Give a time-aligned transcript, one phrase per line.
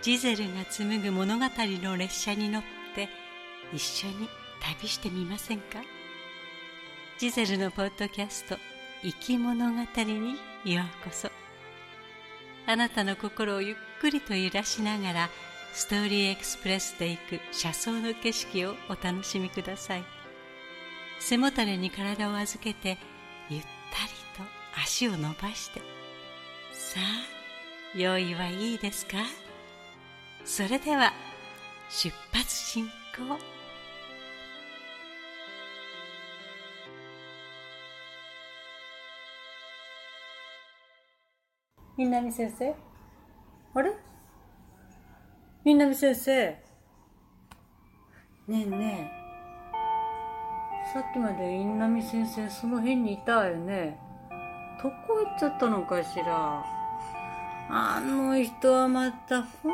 [0.00, 2.62] ジゼルが紡ぐ物語の列車に乗っ
[2.94, 3.08] て
[3.72, 4.28] 一緒に
[4.60, 5.82] 旅してみませんか？
[7.18, 8.56] ジゼルのポッドキャスト
[9.02, 11.30] 「生き物語」にようこそ。
[12.66, 15.30] あなたの心をゆっくりと揺らしながら
[15.72, 20.04] ストーリーエクスプレスで行く車窓の景色をお楽しみください。
[21.18, 22.98] 背もたれに体を預けて
[23.50, 23.68] ゆったり
[24.36, 24.44] と
[24.80, 25.80] 足を伸ばして。
[26.72, 29.16] さあ用意はいいですか？
[30.44, 31.12] それでは
[31.88, 33.38] 出発進行。
[41.96, 42.74] みなみ先生
[43.74, 43.92] あれ？
[45.64, 46.62] みなみ先生ね
[48.48, 49.12] えね
[50.86, 50.92] え。
[50.92, 53.98] さっきまで印南先生その辺にいたわよね？
[54.82, 56.64] どこ行っちゃったのかしら？
[57.70, 59.72] あの人はまたほん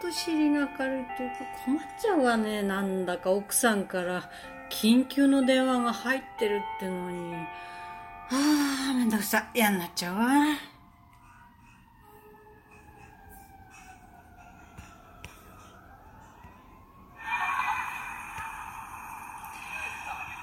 [0.00, 4.30] と尻が軽いというか困っちゃうわねなんだか奥さんから
[4.70, 10.28] 緊急の電話が入ってるってのにああめんどくさ嫌になっちゃうわ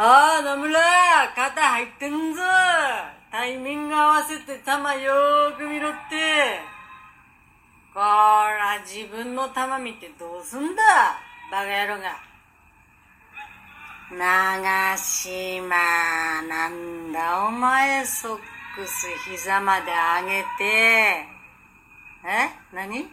[0.00, 0.78] ああ、野村、
[1.34, 2.40] 肩入ってんぞ。
[3.32, 6.67] タイミング合わせて玉よーく見ろって。
[8.86, 10.82] 自分の玉見てどうすんだ、
[11.50, 12.16] バカ野郎が。
[14.10, 15.76] 長島、
[16.48, 18.38] なんだお前、ソッ
[18.74, 20.64] クス膝まで上げて。
[22.24, 22.50] え？
[22.72, 23.06] 何？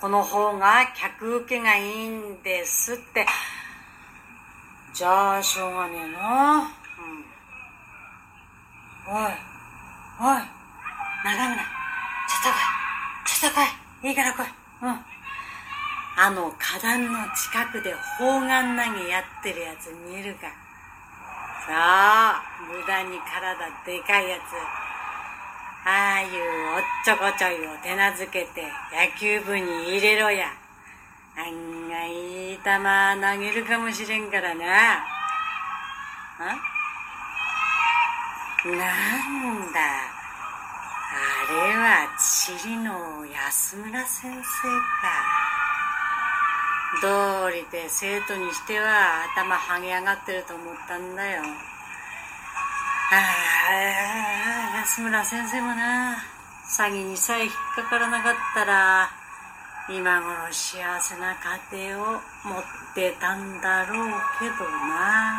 [0.00, 3.26] この方が客受けがいいんですって。
[4.94, 6.72] じゃあ、しょうがねえな。
[9.08, 9.14] うん。
[9.14, 10.42] おい、おい、
[11.24, 13.58] 長村、ちょっと来い、ちょっと来
[14.04, 14.59] い、いいから来い。
[14.82, 15.04] うん。
[16.16, 20.48] あの花壇の近くで砲丸投げやってるやつ見えるか？
[21.66, 24.40] さあ、無駄に体でかいやつ。
[25.86, 26.28] ああいう
[26.76, 30.48] おっちょこちょいを手なずけて野球部に入れろや。
[31.38, 34.64] 案外いい球投げるかもしれんからな。
[36.38, 36.56] あ
[38.66, 40.19] なんだ。
[41.12, 45.50] あれは地理の安村先生か。
[47.02, 51.42] 道理で生徒にしては頭はげ上がってると思ったんだよ。
[53.12, 53.16] あ
[54.74, 56.16] あ、安村先生もな、
[56.78, 59.10] 詐欺にさえ引っかからなかったら、
[59.92, 61.34] 今頃幸せな
[61.72, 62.22] 家庭を持っ
[62.94, 65.34] てたんだろうけどな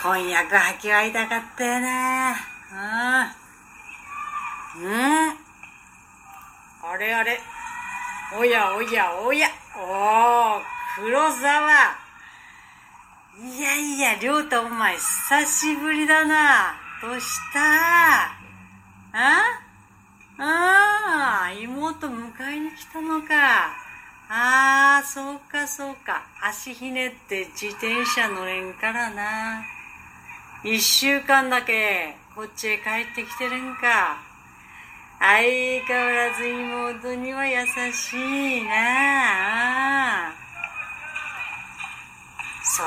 [0.00, 2.34] 婚約破棄はいたかったよなう
[3.34, 3.37] ん
[4.80, 5.30] うん
[6.90, 7.40] あれあれ
[8.38, 10.62] おやおやおやおお
[10.96, 11.96] 黒沢
[13.40, 17.60] いやいや亮太お前久しぶりだなどうした？
[19.12, 19.60] あ？
[20.40, 23.76] ああ、妹迎えに来たのか。
[24.28, 26.26] ああ、そうかそうか。
[26.42, 29.62] 足ひねって自転車乗れんからな。
[30.64, 34.18] 一週間だけこっちへ帰ってきてるんか。
[35.20, 40.32] 相変わらず妹には優しいな。
[42.62, 42.82] そ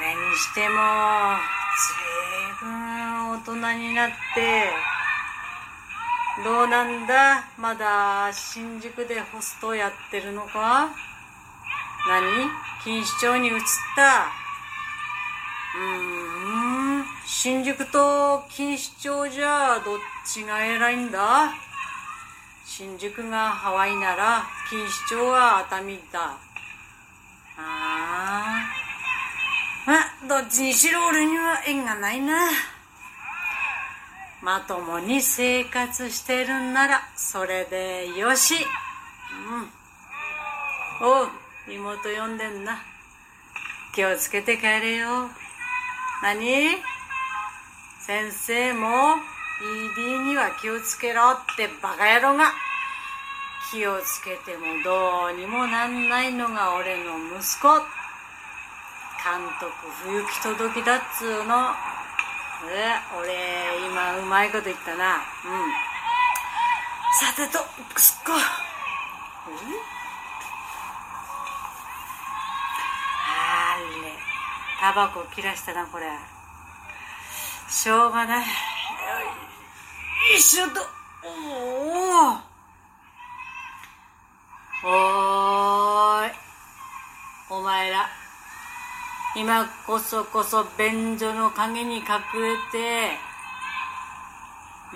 [0.00, 0.76] れにしても、
[1.80, 1.94] ず
[2.38, 3.54] いぶん大人
[3.88, 4.70] になって、
[6.44, 7.44] どうなんだ？
[7.58, 10.88] まだ新宿でホストやってるのか？
[12.08, 12.48] 何？
[12.86, 13.60] 錦糸町に移っ
[13.96, 14.30] た？
[15.76, 15.80] う
[17.00, 17.04] ん。
[17.26, 21.52] 新宿と錦糸町じゃどっちが偉いんだ？
[22.64, 26.38] 新宿がハワイなら錦糸町は熱海だ。
[27.58, 28.64] ああ
[29.86, 32.48] まあどっちにしろ俺には縁がないな。
[34.42, 38.54] まともに生活してるんならそれでよし。
[38.54, 38.58] う
[41.06, 41.06] ん。
[41.06, 41.28] おう
[41.68, 42.82] 妹呼んでんな。
[43.94, 45.30] 気をつけて帰れよ。
[46.22, 46.82] 何？
[48.06, 49.16] 先生も
[49.60, 52.52] ED には気をつけろってバカ野郎が。
[53.70, 57.68] 気をつけてもどうにもなんないのが俺の息子。
[59.22, 59.70] 監督
[60.02, 61.70] 不行き届きだっつうの。
[62.70, 65.16] え俺今うまいこと言ったな。
[65.16, 65.20] うん。
[67.18, 67.58] さてと
[67.98, 68.38] すっこあ
[73.78, 74.12] れ。
[74.80, 76.06] タバコ切らしたなこれ。
[77.68, 78.71] しょうがない。
[80.42, 80.80] よいしょと
[81.22, 82.34] おお
[84.84, 86.32] おーい。
[87.48, 88.08] お前ら。
[89.36, 92.02] 今こそこそ便所の陰に隠
[92.42, 93.12] れて。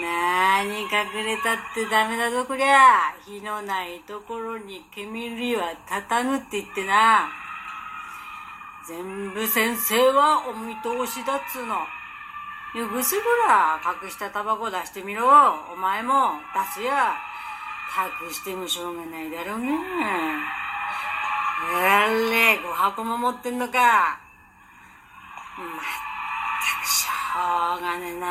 [0.00, 0.88] なーに隠
[1.26, 3.12] れたってダメだぞこりゃ。
[3.26, 7.28] 火のないところに煙は立たぬって言ってな。
[8.86, 11.78] 全部先生はお見通しだっつうの。
[12.74, 15.26] よぐすぐら隠したタバコ出してみろ。
[15.72, 17.14] お前も出すや。
[18.24, 19.78] 隠してもしょうがないだろうね
[21.74, 23.78] あれ5箱も持ってんのか。
[23.78, 25.78] まっ
[26.64, 28.26] たくしょうがねえな。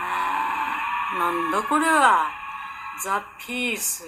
[0.00, 0.08] あ
[1.18, 2.30] なんだこれは。
[3.04, 4.06] ザ・ピース。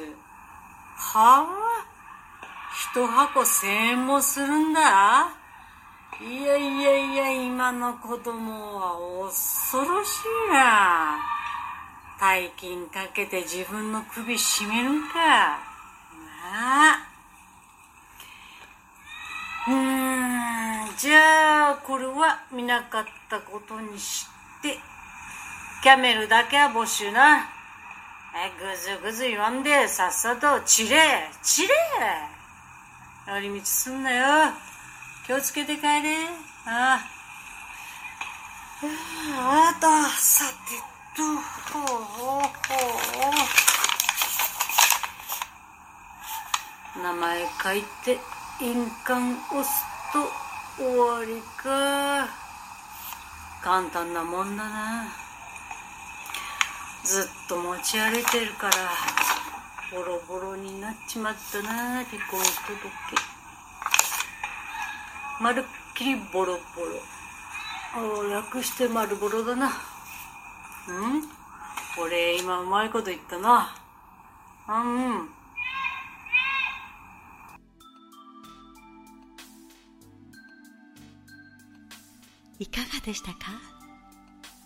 [0.97, 1.47] はあ？
[2.73, 5.29] 一箱千円もするんだ。
[6.23, 10.19] いやいやいや今の子供は恐ろし
[10.51, 11.19] いな。
[12.21, 15.15] 大金かけて自分の首絞めるんか。
[15.17, 15.59] な
[16.93, 17.09] あ。
[19.67, 20.97] うーん。
[20.99, 24.27] じゃあこれは見なかったことにし
[24.61, 24.77] て
[25.83, 27.49] キャメルだけは募集な。
[28.37, 30.99] えぐずぐず言わんでさっさと散れ。
[31.43, 31.75] 散れ。
[33.27, 34.53] 寄り道すんなよ。
[35.31, 36.27] 気をつけて帰れ。
[36.67, 37.01] ああ。
[39.39, 39.87] あと
[40.19, 40.75] さて
[41.17, 42.51] とほうほうほ
[46.99, 47.03] う。
[47.05, 48.19] 名前書いて
[48.61, 49.71] 印鑑押す
[50.13, 52.29] と終わりか。
[53.63, 55.05] 簡単なもんだな。
[57.05, 58.73] ずっと持ち歩いてるから
[59.93, 63.40] ボロボロになっちまったな離婚届。
[65.41, 65.65] まるっ
[65.97, 68.31] きりボロボロ。
[68.31, 69.69] 略して丸ボロだな。
[69.69, 71.23] うん？
[72.01, 73.75] 俺今うまいこと言ったな。
[74.69, 75.29] うん。
[82.59, 83.39] いかがでしたか？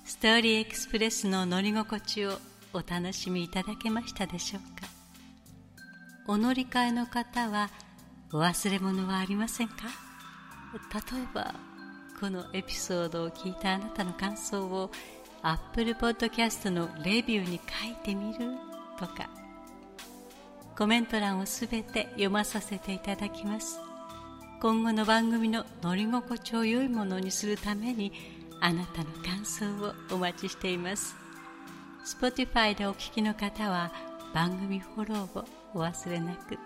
[0.04, 2.38] ストーリーエクスプレスの乗り心地を
[2.72, 4.88] お楽しみいただけましたでしょうか？
[6.26, 7.70] お乗り換えの方は
[8.32, 9.74] お忘れ物はありませんか？
[10.78, 11.54] 例えば
[12.20, 14.90] このエピソードを聞いたあなたの感想を
[15.42, 18.50] Apple Podcast のレビューに書いてみる
[18.98, 19.44] とか。
[20.76, 23.78] コメント欄をすべて読まさせていただきます。
[24.60, 28.12] 今後の番組の乗り心地を良いものにするために
[28.60, 31.14] あなたの感想をお待ちしています。
[32.04, 33.92] Spotify でお聞きの方は
[34.34, 35.44] 番組フォローを
[35.74, 36.58] お忘れなく。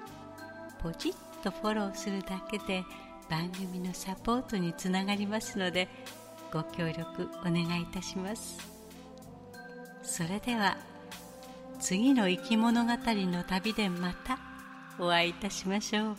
[0.83, 2.85] ポチッとフォローするだけで
[3.29, 5.89] 番組のサポートにつながりますので
[6.53, 8.59] ご協力お願いいたします。
[10.03, 10.79] それでは
[11.81, 14.39] 次の生き物語の旅でまた
[14.99, 16.17] お会いいたしましょう。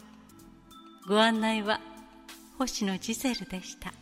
[1.07, 1.81] ご案内は
[2.57, 3.98] 星野ジゼルでした。